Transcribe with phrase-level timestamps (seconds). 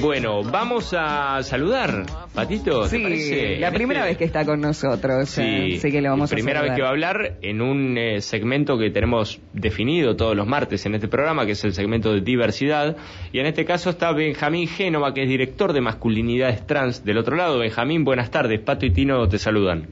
[0.00, 2.04] Bueno, vamos a saludar,
[2.34, 2.82] Patito.
[2.84, 3.56] ¿te Sí, parece?
[3.58, 5.28] la primera este- vez que está con nosotros.
[5.28, 7.98] Sí, Así que le vamos la primera a vez que va a hablar en un
[7.98, 12.12] eh, segmento que tenemos definido todos los martes en este programa, que es el segmento
[12.14, 12.96] de diversidad.
[13.32, 17.04] Y en este caso está Benjamín Génova, que es director de masculinidades trans.
[17.04, 18.60] Del otro lado, Benjamín, buenas tardes.
[18.60, 19.86] Pato y Tino te saludan.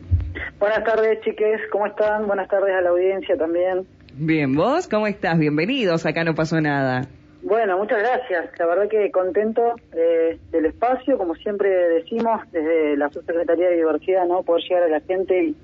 [0.59, 2.27] Buenas tardes, chiques, ¿cómo están?
[2.27, 3.87] Buenas tardes a la audiencia también.
[4.15, 5.39] Bien, ¿vos cómo estás?
[5.39, 7.09] Bienvenidos, acá no pasó nada.
[7.49, 8.51] Bueno, muchas gracias.
[8.59, 14.27] La verdad que contento eh, del espacio, como siempre decimos, desde la Subsecretaría de Diversidad,
[14.27, 14.43] ¿no?
[14.43, 15.57] Poder llegar a la gente y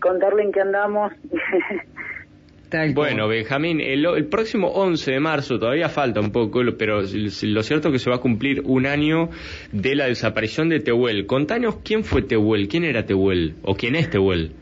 [0.00, 1.12] contarle en qué andamos.
[2.94, 3.28] Bueno.
[3.28, 7.92] Benjamín, el, el próximo 11 de marzo, todavía falta un poco, pero lo cierto es
[7.92, 9.30] que se va a cumplir un año
[9.72, 11.26] de la desaparición de Tehuel.
[11.26, 14.52] Contanos quién fue Tehuel, quién era Tehuel, o quién es Tehuel.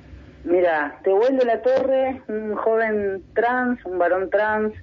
[0.45, 4.75] Mira, Tehuel de la Torre, un joven trans, un varón trans,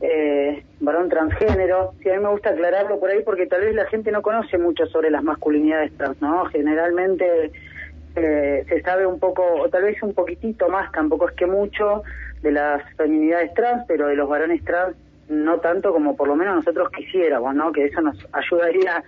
[0.00, 1.92] eh, varón transgénero.
[2.02, 4.58] Sí, a mí me gusta aclararlo por ahí porque tal vez la gente no conoce
[4.58, 6.44] mucho sobre las masculinidades trans, ¿no?
[6.46, 7.52] Generalmente
[8.16, 12.02] eh, se sabe un poco, o tal vez un poquitito más, tampoco es que mucho,
[12.42, 14.94] de las feminidades trans, pero de los varones trans
[15.28, 17.72] no tanto como por lo menos nosotros quisiéramos, ¿no?
[17.72, 19.02] Que eso nos ayudaría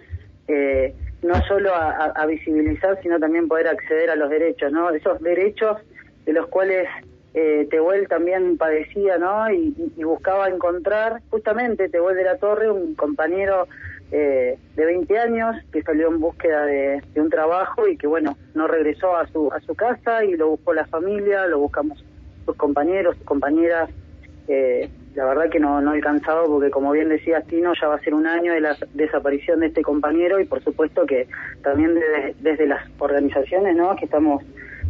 [0.49, 4.89] eh, no solo a, a- visibilizar, sino también poder acceder a los derechos, ¿no?
[4.91, 5.77] Esos derechos
[6.25, 6.89] de los cuales
[7.39, 9.51] eh, Tehuel también padecía, ¿no?
[9.53, 13.69] Y, buscaba encontrar, justamente Tehuel de la Torre, un compañero
[14.11, 18.39] eh, de 20 años que salió en búsqueda de, de un trabajo y que, bueno,
[18.55, 22.03] no regresó a su, a su casa y lo buscó la familia, lo buscamos
[22.47, 23.91] sus compañeros, sus compañeras.
[24.49, 27.97] Eh, la verdad que no, no he alcanzado porque, como bien decía Tino, ya va
[27.97, 31.29] a ser un año de la desaparición de este compañero y, por supuesto, que
[31.63, 33.95] también desde, desde las organizaciones, ¿no?
[33.97, 34.43] Que estamos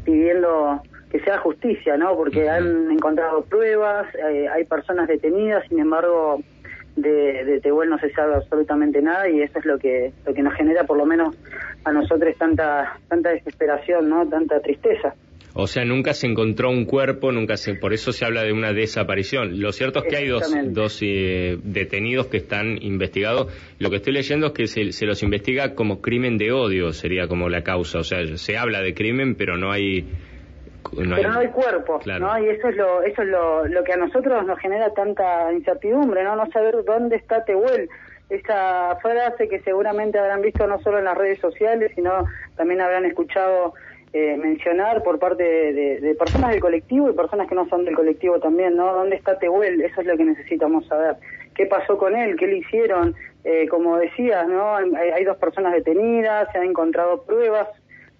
[0.04, 2.16] pidiendo que sea justicia, ¿no?
[2.16, 6.42] Porque han encontrado pruebas, eh, hay personas detenidas, sin embargo,
[6.96, 10.42] de, de Tehuel no se sabe absolutamente nada y eso es lo que lo que
[10.42, 11.36] nos genera, por lo menos
[11.84, 14.26] a nosotros, tanta tanta desesperación, ¿no?
[14.28, 15.14] Tanta tristeza.
[15.58, 18.74] O sea, nunca se encontró un cuerpo, nunca se, por eso se habla de una
[18.74, 19.58] desaparición.
[19.58, 23.50] Lo cierto es que hay dos, dos eh, detenidos que están investigados.
[23.78, 27.26] Lo que estoy leyendo es que se, se los investiga como crimen de odio, sería
[27.26, 28.00] como la causa.
[28.00, 30.04] O sea, se habla de crimen, pero no hay...
[30.92, 32.26] no pero no hay cuerpo, Claro.
[32.26, 32.38] ¿no?
[32.38, 36.24] Y eso es lo eso es lo, lo que a nosotros nos genera tanta incertidumbre,
[36.24, 36.36] ¿no?
[36.36, 37.88] No saber dónde está Tehuel.
[38.28, 42.24] Esa frase que seguramente habrán visto no solo en las redes sociales, sino
[42.56, 43.74] también habrán escuchado
[44.12, 47.84] eh, mencionar por parte de, de- de personas del colectivo y personas que no son
[47.84, 48.92] del colectivo también, ¿no?
[48.94, 49.80] ¿Dónde está Tehuel?
[49.80, 51.16] Eso es lo que necesitamos saber.
[51.54, 52.36] ¿Qué pasó con él?
[52.36, 53.14] ¿Qué le hicieron?
[53.44, 54.74] Eh, como decías, ¿no?
[54.76, 57.68] Hay, hay dos personas detenidas, se han encontrado pruebas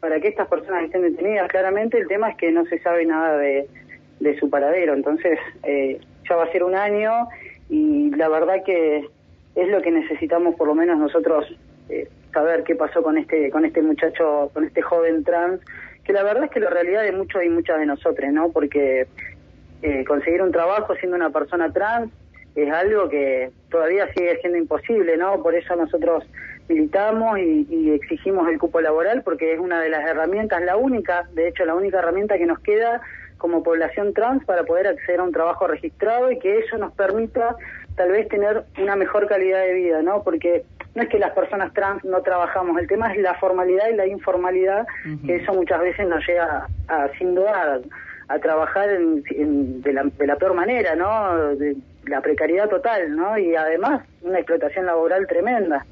[0.07, 1.49] para que estas personas estén detenidas.
[1.49, 3.67] Claramente el tema es que no se sabe nada de,
[4.21, 4.95] de su paradero.
[4.95, 7.27] Entonces, eh, ya va a ser un año
[7.69, 9.09] y la verdad que
[9.57, 11.45] es lo que necesitamos por lo menos nosotros
[11.89, 15.61] eh, saber qué pasó con este con este muchacho, con este joven trans,
[16.05, 18.53] que la verdad es que la realidad de muchos y muchas de nosotros, ¿no?
[18.53, 19.09] Porque
[19.83, 22.13] eh, conseguir un trabajo siendo una persona trans
[22.55, 25.43] es algo que todavía sigue siendo imposible, ¿no?
[25.43, 26.23] Por eso nosotros
[26.69, 31.27] militamos y, y exigimos el cupo laboral porque es una de las herramientas, la única,
[31.35, 33.01] de hecho la única herramienta que nos queda
[33.39, 37.57] como población trans para poder acceder a un trabajo registrado y que eso nos permita
[37.95, 40.23] tal vez tener una mejor calidad de vida, ¿no?
[40.23, 43.95] Porque no es que las personas trans no trabajamos, el tema es la formalidad y
[43.95, 44.87] la informalidad,
[45.27, 47.81] que eso muchas veces nos llega a, sin duda,
[48.29, 51.55] a, a trabajar en- en- de, la, de la peor manera, ¿no?
[51.57, 51.77] De
[52.07, 53.37] la precariedad total, ¿no?
[53.39, 55.85] Y además una explotación laboral tremenda.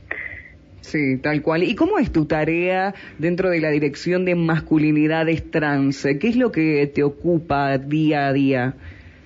[0.84, 1.62] Sí, tal cual.
[1.62, 6.06] ¿Y cómo es tu tarea dentro de la dirección de masculinidades trans?
[6.20, 8.74] ¿Qué es lo que te ocupa día a día?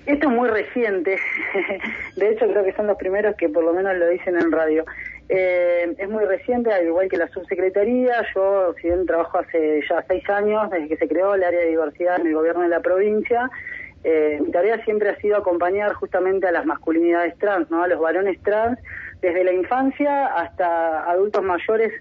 [0.06, 1.18] Esto es muy reciente,
[2.16, 4.84] de hecho creo que son los primeros que por lo menos lo dicen en radio.
[5.28, 10.02] Eh, es muy reciente, al igual que la subsecretaría, yo si bien trabajo hace ya
[10.08, 12.80] seis años, desde que se creó el área de diversidad en el gobierno de la
[12.80, 13.50] provincia,
[14.04, 17.82] eh, mi tarea siempre ha sido acompañar justamente a las masculinidades trans, ¿no?
[17.82, 18.78] a los varones trans,
[19.20, 21.92] desde la infancia hasta adultos mayores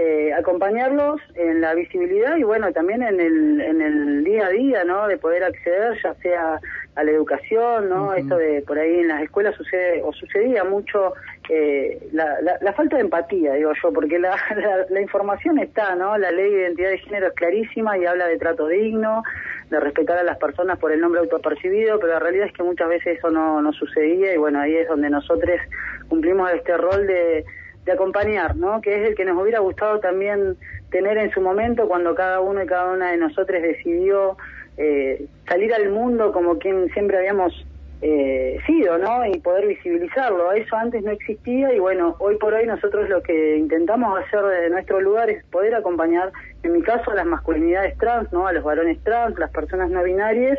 [0.00, 4.84] eh, acompañarlos en la visibilidad y bueno también en el en el día a día
[4.84, 6.60] no de poder acceder ya sea
[6.94, 8.12] a la educación no Ujú.
[8.12, 11.14] esto de por ahí en las escuelas sucede o sucedía mucho
[11.48, 15.96] eh, la, la, la falta de empatía digo yo porque la, la, la información está
[15.96, 19.24] no la ley de identidad de género es clarísima y habla de trato digno
[19.68, 22.88] de respetar a las personas por el nombre autopercibido pero la realidad es que muchas
[22.88, 25.58] veces eso no no sucedía y bueno ahí es donde nosotros
[26.08, 27.44] cumplimos este rol de
[27.88, 28.80] de acompañar, ¿no?
[28.82, 30.56] Que es el que nos hubiera gustado también
[30.90, 34.36] tener en su momento cuando cada uno y cada una de nosotros decidió
[34.76, 37.66] eh, salir al mundo como quien siempre habíamos
[38.02, 39.24] eh, sido, ¿no?
[39.24, 40.52] Y poder visibilizarlo.
[40.52, 44.70] Eso antes no existía y bueno, hoy por hoy nosotros lo que intentamos hacer desde
[44.70, 46.30] nuestro lugar es poder acompañar,
[46.62, 48.46] en mi caso, a las masculinidades trans, ¿no?
[48.46, 50.58] A los varones trans, las personas no binarias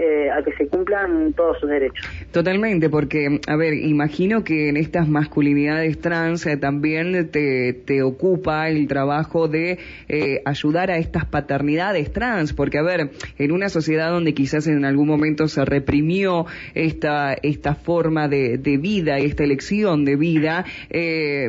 [0.00, 2.06] eh, a que se cumplan todos sus derechos.
[2.30, 8.68] Totalmente, porque, a ver, imagino que en estas masculinidades trans eh, también te, te, ocupa
[8.68, 14.12] el trabajo de eh, ayudar a estas paternidades trans, porque, a ver, en una sociedad
[14.12, 16.46] donde quizás en algún momento se reprimió
[16.76, 20.64] esta, esta forma de, de vida, esta elección de vida,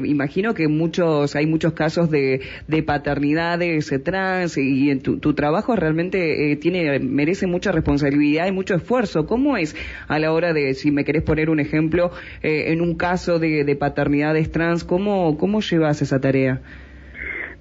[0.03, 5.75] imagino que muchos, hay muchos casos de, de paternidades trans y, en tu, tu trabajo
[5.75, 9.25] realmente tiene, merece mucha responsabilidad hay mucho esfuerzo.
[9.25, 9.75] ¿Cómo es
[10.07, 13.63] a la hora de, si me querés poner un ejemplo, eh, en un caso de,
[13.63, 16.61] de paternidades trans, ¿cómo, cómo llevas esa tarea?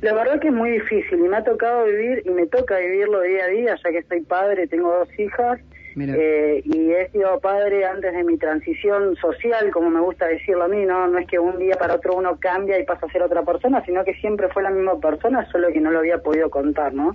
[0.00, 3.20] La verdad que es muy difícil y me ha tocado vivir y me toca vivirlo
[3.22, 5.60] día a día, ya que soy padre, tengo dos hijas
[6.00, 10.68] eh, y he sido padre antes de mi transición social, como me gusta decirlo a
[10.68, 11.06] mí, ¿no?
[11.08, 13.84] No es que un día para otro uno cambia y pasa a ser otra persona,
[13.84, 17.14] sino que siempre fue la misma persona, solo que no lo había podido contar, ¿no?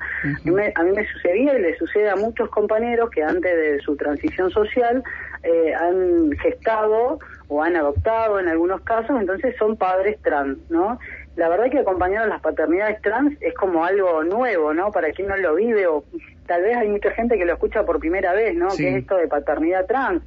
[0.75, 4.49] a mí me sucedía y le sucede a muchos compañeros que antes de su transición
[4.51, 5.03] social
[5.43, 10.99] eh, han gestado o han adoptado en algunos casos, entonces son padres trans, ¿no?
[11.35, 14.91] La verdad que acompañar a las paternidades trans es como algo nuevo, ¿no?
[14.91, 16.03] Para quien no lo vive o
[16.45, 18.69] tal vez hay mucha gente que lo escucha por primera vez, ¿no?
[18.75, 20.23] Que es esto de paternidad trans.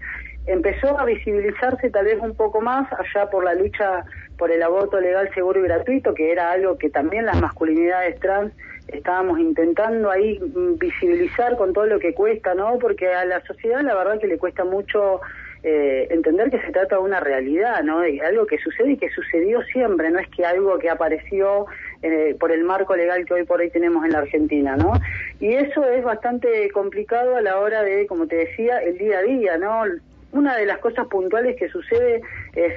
[0.46, 4.04] Empezó a visibilizarse tal vez un poco más allá por la lucha
[4.38, 8.52] por el aborto legal, seguro y gratuito, que era algo que también las masculinidades trans
[8.88, 10.38] estábamos intentando ahí
[10.78, 12.78] visibilizar con todo lo que cuesta, ¿no?
[12.78, 15.20] Porque a la sociedad la verdad que le cuesta mucho
[15.68, 17.98] eh, entender que se trata de una realidad, ¿no?
[17.98, 21.66] De algo que sucede y que sucedió siempre, no es que algo que apareció
[22.02, 24.92] eh, por el marco legal que hoy por hoy tenemos en la Argentina, ¿no?
[25.40, 29.22] Y eso es bastante complicado a la hora de, como te decía, el día a
[29.22, 29.82] día, ¿no?
[30.30, 32.20] Una de las cosas puntuales que sucede
[32.54, 32.72] es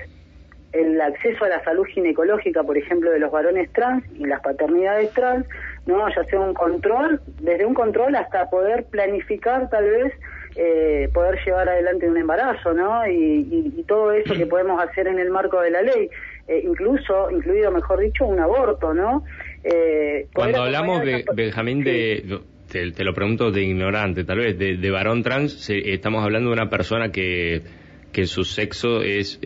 [0.72, 5.12] el acceso a la salud ginecológica, por ejemplo, de los varones trans y las paternidades
[5.14, 5.46] trans,
[5.86, 6.10] ¿no?
[6.10, 10.14] Ya sea un control, desde un control hasta poder planificar tal vez
[10.56, 13.08] eh, poder llevar adelante un embarazo, ¿no?
[13.08, 16.10] Y, todo eso que podemos hacer en el marco de la ley,
[16.48, 19.24] eh, incluso, incluido, mejor dicho, un aborto, ¿no?
[19.64, 22.42] Eh, Cuando hablamos, de, Benjamín, de...
[22.68, 27.12] Te, lo pregunto de ignorante, tal vez, de, varón trans, estamos hablando de una persona
[27.12, 27.64] que
[28.12, 29.40] que su sexo es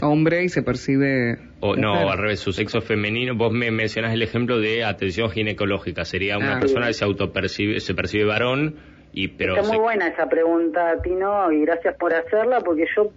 [0.00, 4.22] hombre y se percibe o no al revés su sexo femenino vos me mencionas el
[4.22, 6.60] ejemplo de atención ginecológica sería una ah.
[6.60, 8.76] persona que se autopercibe se percibe varón
[9.16, 13.10] Está muy buena esa pregunta, Tino, y gracias por hacerla, porque yo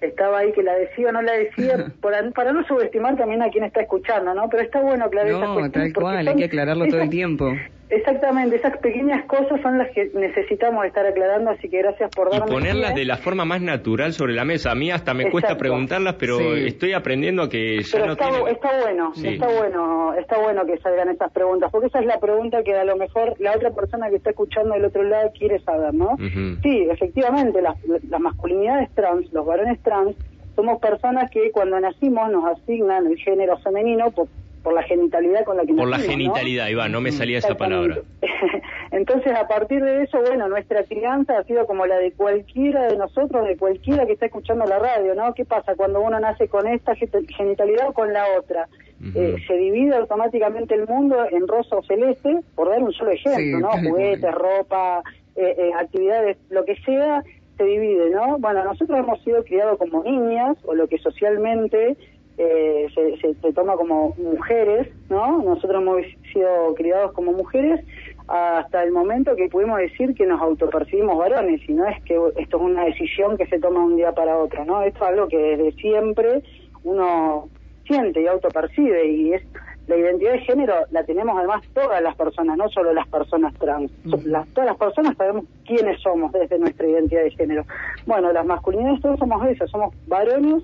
[0.00, 3.64] estaba ahí que la decía o no la decía, para no subestimar también a quien
[3.64, 4.48] está escuchando, ¿no?
[4.50, 7.52] Pero está bueno aclarar no, tal cual, hay que aclararlo todo el tiempo.
[7.90, 12.46] Exactamente, esas pequeñas cosas son las que necesitamos estar aclarando, así que gracias por darme.
[12.46, 14.72] Y ponerlas de la forma más natural sobre la mesa.
[14.72, 18.80] A mí hasta me cuesta preguntarlas, pero estoy aprendiendo a que ya no está, está
[18.80, 22.74] bueno, está bueno, está bueno que salgan estas preguntas, porque esa es la pregunta que
[22.74, 26.16] a lo mejor la otra persona que está escuchando del otro lado quiere saber, ¿no?
[26.62, 30.14] Sí, efectivamente, las, las masculinidades trans, los varones trans,
[30.54, 34.26] somos personas que cuando nacimos nos asignan el género femenino por
[34.68, 38.02] por la genitalidad con la que Por la genitalidad, Iván, no me salía esa palabra.
[38.90, 42.98] Entonces, a partir de eso, bueno, nuestra crianza ha sido como la de cualquiera de
[42.98, 45.32] nosotros, de cualquiera que está escuchando la radio, ¿no?
[45.32, 48.68] ¿Qué pasa cuando uno nace con esta genitalidad o con la otra?
[49.14, 53.60] Eh, se divide automáticamente el mundo en rosa o celeste, por dar un solo ejemplo,
[53.60, 53.70] ¿no?
[53.70, 55.02] Juguetes, ropa,
[55.34, 57.22] eh, eh, actividades, lo que sea,
[57.56, 58.36] se divide, ¿no?
[58.38, 61.96] Bueno, nosotros hemos sido criados como niñas, o lo que socialmente
[62.38, 65.42] eh, se, se, toma como mujeres, ¿no?
[65.42, 66.02] Nosotros hemos
[66.32, 67.84] sido criados como mujeres
[68.28, 72.56] hasta el momento que pudimos decir que nos autopercibimos varones, y no es que esto
[72.58, 74.82] es una decisión que se toma un día para otro, ¿no?
[74.82, 76.42] Esto es algo que desde siempre
[76.84, 77.48] uno
[77.86, 79.42] siente y autopercibe, y es
[79.88, 83.90] la identidad de género la tenemos además todas las personas, no solo las personas trans.
[84.26, 87.64] Las, todas las personas sabemos quiénes somos desde nuestra identidad de género.
[88.06, 90.62] Bueno, las masculinidades todos somos eso, somos varones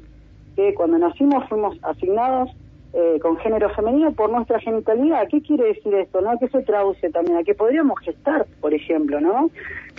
[0.56, 2.50] que cuando nacimos fuimos asignados
[2.92, 5.26] eh, con género femenino por nuestra genitalidad.
[5.28, 6.20] ¿Qué quiere decir esto?
[6.20, 6.38] ¿no?
[6.38, 7.38] ¿Qué se traduce también?
[7.38, 9.50] A que podríamos gestar, por ejemplo, ¿no?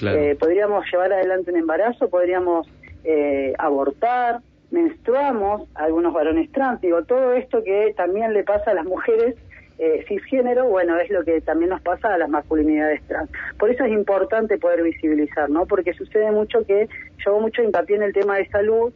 [0.01, 2.67] Eh, podríamos llevar adelante un embarazo, podríamos
[3.03, 4.39] eh, abortar,
[4.71, 9.35] menstruamos, algunos varones trans, digo, todo esto que también le pasa a las mujeres
[9.77, 13.29] eh, cisgénero, bueno, es lo que también nos pasa a las masculinidades trans.
[13.59, 15.65] Por eso es importante poder visibilizar, ¿no?
[15.65, 18.93] Porque sucede mucho que yo hago mucho hincapié en el tema de salud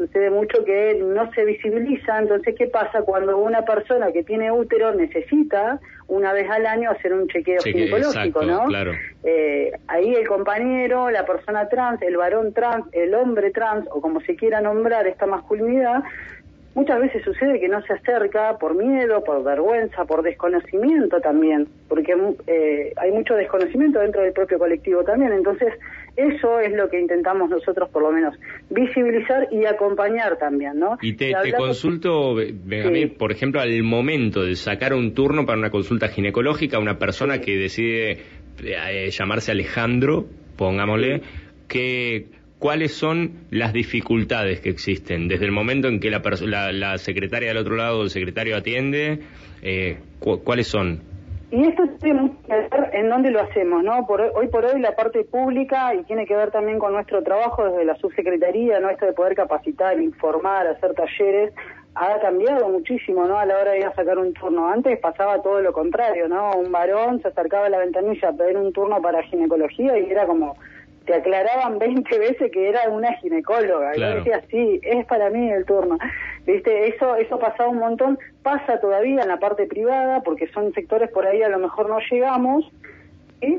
[0.00, 4.94] sucede mucho que no se visibiliza, entonces ¿qué pasa cuando una persona que tiene útero
[4.94, 5.78] necesita
[6.08, 8.64] una vez al año hacer un chequeo ginecológico, ¿no?
[8.64, 8.92] Claro.
[9.24, 14.22] Eh, ahí el compañero, la persona trans, el varón trans, el hombre trans, o como
[14.22, 16.02] se quiera nombrar esta masculinidad,
[16.74, 22.14] muchas veces sucede que no se acerca por miedo, por vergüenza, por desconocimiento también, porque
[22.46, 25.32] eh, hay mucho desconocimiento dentro del propio colectivo también.
[25.32, 25.72] Entonces,
[26.16, 28.34] eso es lo que intentamos nosotros, por lo menos,
[28.68, 30.98] visibilizar y acompañar también, ¿no?
[31.02, 36.08] Y te, consulto, Benjamín, por ejemplo, al momento de sacar un turno para una consulta
[36.08, 38.18] ginecológica, una persona que decide
[38.62, 41.22] eh, llamarse Alejandro, pongámosle,
[41.68, 42.26] que
[42.60, 46.20] cuáles son las dificultades que existen desde el momento en que la,
[46.72, 49.20] la, secretaria del otro lado, el secretario atiende,
[49.62, 49.98] eh,
[50.44, 51.00] cuáles son.
[51.50, 54.06] Y esto tiene que ver en dónde lo hacemos, ¿no?
[54.06, 57.64] Por, hoy por hoy la parte pública y tiene que ver también con nuestro trabajo
[57.64, 58.90] desde la subsecretaría, ¿no?
[58.90, 61.52] Esto de poder capacitar, informar, hacer talleres,
[61.94, 63.38] ha cambiado muchísimo, ¿no?
[63.38, 64.68] A la hora de ir a sacar un turno.
[64.68, 66.52] Antes pasaba todo lo contrario, ¿no?
[66.52, 70.26] Un varón se acercaba a la ventanilla a pedir un turno para ginecología y era
[70.26, 70.56] como
[71.06, 73.96] te aclaraban 20 veces que era una ginecóloga.
[73.96, 75.98] Y yo decía, sí, es para mí el turno.
[76.46, 76.88] ¿Viste?
[76.88, 78.18] Eso, eso pasaba un montón.
[78.42, 81.98] Pasa todavía en la parte privada, porque son sectores por ahí a lo mejor no
[82.10, 82.70] llegamos,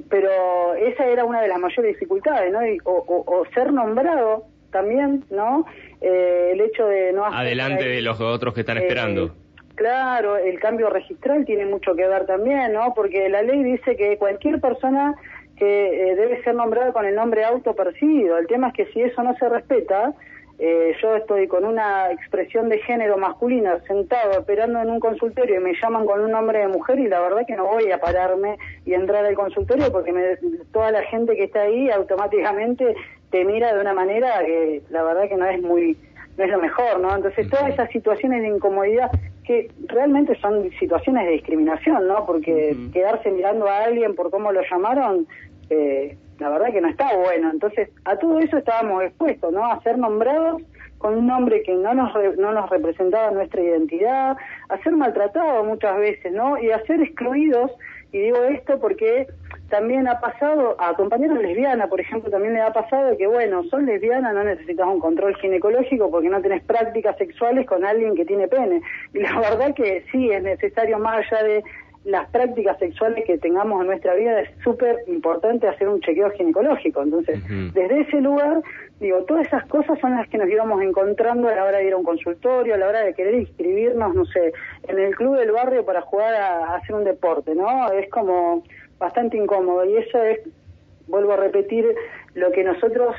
[0.10, 2.60] pero esa era una de las mayores dificultades, ¿no?
[2.86, 5.66] o, ser nombrado también, ¿no?
[6.00, 9.36] Eh, el hecho de no Adelante de los otros que están eh, esperando.
[9.76, 12.94] Claro, el cambio registral tiene mucho que ver también, ¿no?
[12.94, 15.16] Porque la ley dice que cualquier persona
[15.62, 18.40] que eh, debe ser nombrado con el nombre autopercibido.
[18.40, 20.12] El tema es que si eso no se respeta,
[20.58, 25.64] eh, yo estoy con una expresión de género masculina sentado esperando en un consultorio y
[25.64, 28.58] me llaman con un nombre de mujer y la verdad que no voy a pararme
[28.88, 30.24] y entrar al consultorio porque me,
[30.74, 32.96] toda la gente que está ahí automáticamente
[33.30, 35.96] te mira de una manera que la verdad que no es muy
[36.38, 37.16] no es lo mejor, ¿no?
[37.16, 39.12] Entonces todas esas situaciones de incomodidad
[39.44, 42.26] que realmente son situaciones de discriminación, ¿no?
[42.26, 45.28] Porque quedarse mirando a alguien por cómo lo llamaron
[45.72, 47.50] eh, la verdad que no está bueno.
[47.50, 49.66] Entonces, a todo eso estábamos expuestos, ¿no?
[49.66, 50.62] A ser nombrados
[50.98, 54.38] con un nombre que no nos, no nos representaba nuestra identidad,
[54.70, 56.58] a ser maltratados muchas veces, ¿no?
[56.60, 57.72] Y a ser excluidos,
[58.12, 59.28] y digo esto porque
[59.70, 63.86] también ha pasado, a compañeros lesbianas, por ejemplo, también le ha pasado que, bueno, son
[63.86, 68.50] lesbianas, no necesitas un control ginecológico porque no tenés prácticas sexuales con alguien que tiene
[68.50, 68.82] pene.
[69.14, 71.64] Y la verdad que sí, es necesario, más allá de
[72.04, 77.04] las prácticas sexuales que tengamos en nuestra vida es súper importante hacer un chequeo ginecológico.
[77.04, 77.40] Entonces,
[77.74, 78.62] desde ese lugar,
[79.00, 81.94] digo, todas esas cosas son las que nos íbamos encontrando a la hora de ir
[81.94, 84.52] a un consultorio, a la hora de querer inscribirnos, no sé,
[84.88, 87.92] en el club del barrio para jugar a hacer un deporte, ¿no?
[87.92, 88.64] Es como
[88.98, 90.40] bastante incómodo y eso es,
[91.08, 91.86] vuelvo a repetir,
[92.34, 93.16] lo que nosotros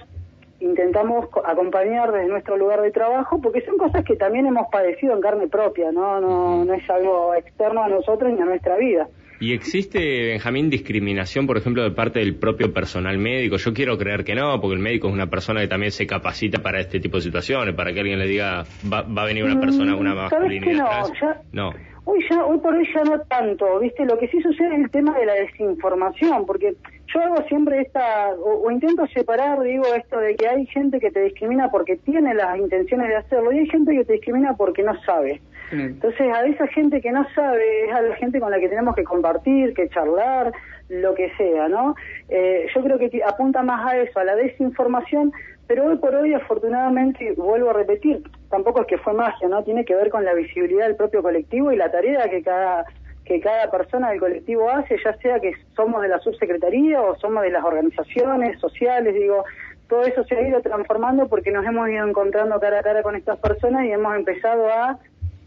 [0.62, 5.21] intentamos acompañar desde nuestro lugar de trabajo, porque son cosas que también hemos padecido en
[5.21, 9.09] carne propia, no, no, no es algo externo a nosotros ni a nuestra vida.
[9.40, 13.57] ¿Y existe, Benjamín, discriminación, por ejemplo, de parte del propio personal médico?
[13.57, 16.62] Yo quiero creer que no, porque el médico es una persona que también se capacita
[16.62, 19.97] para este tipo de situaciones, para que alguien le diga, va, a venir una persona,
[19.97, 21.09] una mm, masculinidad
[21.52, 21.75] no, no.
[22.04, 24.04] Hoy, ya, hoy por hoy ya no tanto, ¿viste?
[24.04, 26.75] Lo que sí sucede es el tema de la desinformación, porque
[27.12, 31.23] yo hago siempre esta, o, intento separar, digo, esto de que hay gente que te
[31.23, 35.00] discrimina porque tiene las intenciones de hacerlo y hay gente que te discrimina porque no
[35.02, 35.40] sabe.
[35.71, 38.95] Entonces, a esa gente que no sabe es a la gente con la que tenemos
[38.95, 40.52] que compartir, que charlar,
[40.90, 41.95] lo que sea, ¿no?
[42.28, 45.33] Eh, yo creo que apunta más a eso, a la desinformación,
[45.66, 49.64] pero hoy por hoy, afortunadamente, vuelvo a repetir, tampoco es que fue magia, ¿no?
[49.64, 52.85] Tiene que ver con la visibilidad del propio colectivo y la tarea que cada
[53.25, 57.43] que cada persona del colectivo hace, ya sea que somos de la subsecretaría o somos
[57.43, 59.45] de las organizaciones sociales, digo,
[59.88, 63.14] todo eso se ha ido transformando porque nos hemos ido encontrando cara a cara con
[63.14, 64.99] estas personas y hemos empezado a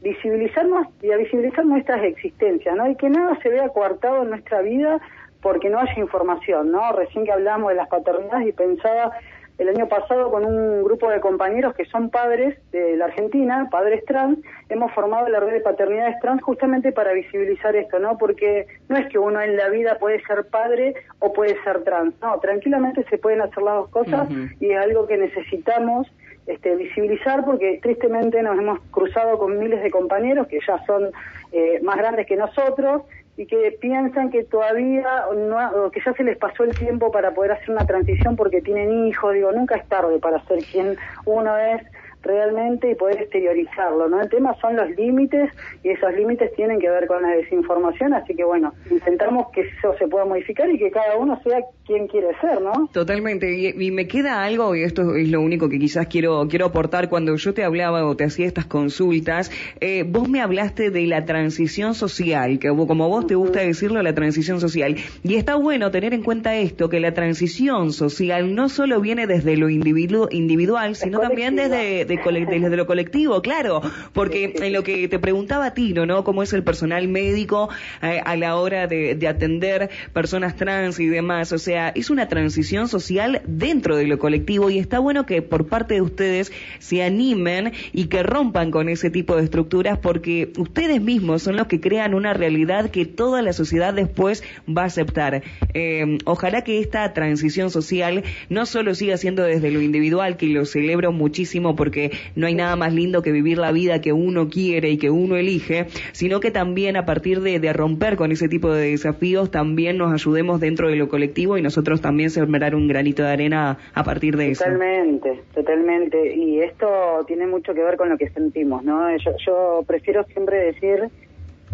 [0.01, 2.87] visibilizarnos y a visibilizar nuestras existencias, ¿no?
[2.87, 4.99] Y que nada se vea coartado en nuestra vida
[5.41, 6.91] porque no haya información, ¿no?
[6.91, 9.11] Recién que hablamos de las paternidades y pensaba
[9.57, 14.03] el año pasado con un grupo de compañeros que son padres de la Argentina, padres
[14.05, 18.17] trans, hemos formado la red de paternidades trans justamente para visibilizar esto, ¿no?
[18.17, 22.13] Porque no es que uno en la vida puede ser padre o puede ser trans,
[22.21, 26.07] no, tranquilamente se pueden hacer las dos cosas y es algo que necesitamos
[26.47, 31.11] este, visibilizar porque tristemente nos hemos cruzado con miles de compañeros que ya son
[31.51, 33.03] eh, más grandes que nosotros
[33.37, 37.53] y que piensan que todavía no, que ya se les pasó el tiempo para poder
[37.53, 41.81] hacer una transición porque tienen hijos, digo, nunca es tarde para ser quien uno es
[42.21, 44.19] realmente y poder exteriorizarlo, ¿no?
[44.19, 45.51] El tema son los límites
[45.83, 49.93] y esos límites tienen que ver con la desinformación, así que bueno, intentamos que eso
[49.97, 52.89] se pueda modificar y que cada uno sea quien quiere ser, ¿no?
[52.91, 57.09] Totalmente, y, me queda algo, y esto es lo único que quizás quiero, quiero aportar,
[57.09, 59.51] cuando yo te hablaba o te hacía estas consultas,
[59.81, 64.15] eh, vos me hablaste de la transición social, que como vos te gusta decirlo, la
[64.15, 68.99] transición social, y está bueno tener en cuenta esto, que la transición social no solo
[68.99, 73.81] viene desde lo individu individual, sino también desde, desde lo colectivo, claro,
[74.13, 76.23] porque en lo que te preguntaba Tino, ¿no?
[76.23, 77.69] Cómo es el personal médico
[78.01, 82.27] eh, a la hora de, de atender personas trans y demás, o sea, es una
[82.27, 87.03] transición social dentro de lo colectivo y está bueno que por parte de ustedes se
[87.03, 91.79] animen y que rompan con ese tipo de estructuras porque ustedes mismos son los que
[91.79, 95.43] crean una realidad que toda la sociedad después va a aceptar.
[95.73, 100.65] Eh, ojalá que esta transición social no solo siga siendo desde lo individual, que lo
[100.65, 104.89] celebro muchísimo porque no hay nada más lindo que vivir la vida que uno quiere
[104.91, 108.91] y que uno elige, sino que también a partir de, romper con ese tipo de
[108.91, 113.77] desafíos también nos ayudemos dentro de lo colectivo nosotros también sembrar un granito de arena
[113.93, 114.63] a partir de eso.
[114.63, 116.35] Totalmente, totalmente.
[116.35, 116.87] Y esto
[117.27, 119.15] tiene mucho que ver con lo que sentimos, ¿no?
[119.17, 121.09] Yo, yo prefiero siempre decir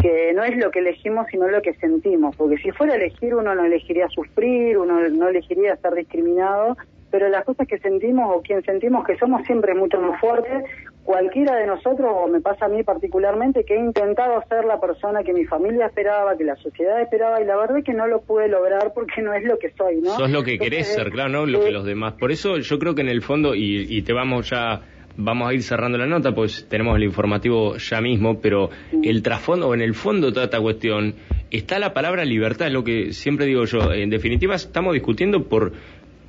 [0.01, 3.35] que no es lo que elegimos, sino lo que sentimos, porque si fuera a elegir
[3.35, 6.75] uno no elegiría sufrir, uno no elegiría estar discriminado,
[7.11, 10.63] pero las cosas que sentimos o quien sentimos que somos siempre mucho más fuertes,
[11.03, 15.23] cualquiera de nosotros, o me pasa a mí particularmente, que he intentado ser la persona
[15.23, 18.21] que mi familia esperaba, que la sociedad esperaba, y la verdad es que no lo
[18.21, 20.11] pude lograr porque no es lo que soy, ¿no?
[20.11, 22.13] Sos lo que querés ser, claro, no lo que los demás.
[22.13, 24.81] Por eso yo creo que en el fondo, y, y te vamos ya
[25.17, 28.69] vamos a ir cerrando la nota, pues tenemos el informativo ya mismo, pero
[29.03, 31.15] el trasfondo, o en el fondo de toda esta cuestión,
[31.49, 33.91] está la palabra libertad, es lo que siempre digo yo.
[33.93, 35.73] En definitiva, estamos discutiendo por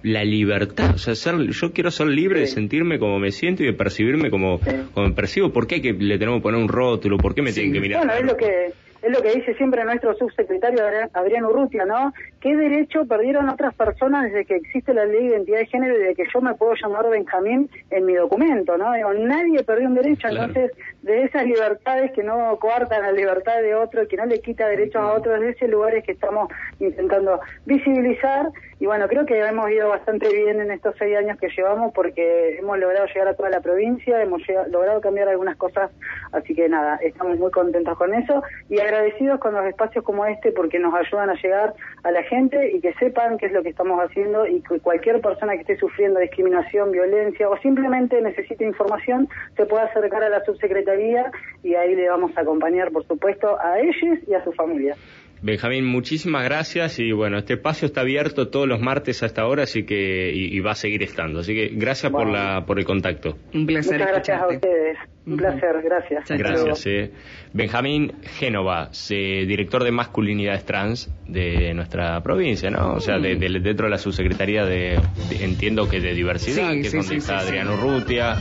[0.03, 3.67] la libertad, o sea, ser, yo quiero ser libre de sentirme como me siento y
[3.67, 4.61] de percibirme como,
[4.95, 5.53] como me percibo.
[5.53, 7.19] ¿Por qué que le tenemos que poner un rótulo?
[7.19, 8.05] ¿Por qué me tienen que mirar?
[8.05, 10.83] Bueno, es lo que es lo que dice siempre nuestro subsecretario
[11.13, 12.13] Adrián Urrutia, ¿no?
[12.41, 16.03] ¿Qué derecho perdieron otras personas desde que existe la ley de identidad de género y
[16.03, 18.93] de que yo me puedo llamar Benjamín en mi documento, ¿no?
[18.93, 20.71] Digo, nadie perdió un derecho, entonces
[21.03, 25.03] de esas libertades que no coartan la libertad de otro, que no le quita derechos
[25.03, 28.51] a otros, de ese lugar es que estamos intentando visibilizar.
[28.79, 32.57] Y bueno, creo que hemos ido bastante bien en estos seis años que llevamos porque
[32.59, 35.91] hemos logrado llegar a toda la provincia, hemos logrado cambiar algunas cosas,
[36.33, 38.43] así que nada, estamos muy contentos con eso.
[38.69, 42.73] Y agradecidos con los espacios como este porque nos ayudan a llegar a la gente
[42.75, 45.77] y que sepan qué es lo que estamos haciendo y que cualquier persona que esté
[45.77, 51.31] sufriendo discriminación, violencia o simplemente necesite información se pueda acercar a la subsecretaría
[51.63, 54.95] y ahí le vamos a acompañar, por supuesto, a ellos y a su familia.
[55.43, 59.65] Benjamín, muchísimas gracias y bueno, este espacio está abierto todos los martes a esta hora,
[59.65, 61.41] así que y, va a seguir estando.
[61.41, 63.37] Así que gracias por la por el contacto.
[63.53, 63.99] Un placer.
[63.99, 64.99] Muchas gracias a ustedes.
[65.25, 66.25] Un placer, gracias.
[66.29, 66.87] Gracias.
[66.87, 67.13] Eh.
[67.53, 72.95] Benjamín Génova, director de masculinidades trans de nuestra provincia, ¿no?
[72.95, 75.01] O sea, de, dentro de la subsecretaría de,
[75.41, 78.37] entiendo que de diversidad, que es donde está Adriano Rutia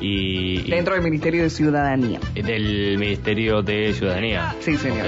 [0.00, 2.20] y, dentro del Ministerio de Ciudadanía.
[2.34, 4.54] Del Ministerio de Ciudadanía.
[4.60, 5.06] Sí, señor.